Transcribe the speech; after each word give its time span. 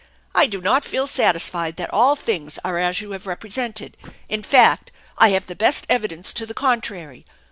I 0.33 0.47
do 0.47 0.61
not 0.61 0.83
feel 0.83 1.05
satisfied 1.05 1.75
that 1.75 1.93
all 1.93 2.15
things 2.15 2.57
are 2.65 2.79
as 2.79 3.01
you 3.01 3.11
have 3.11 3.27
represented. 3.27 3.97
In 4.29 4.41
fact, 4.41 4.91
I 5.19 5.29
have 5.29 5.45
the 5.45 5.53
best 5.55 5.85
evidence 5.91 6.33
to 6.33 6.47
the 6.47 6.55
Contrary. 6.55 7.23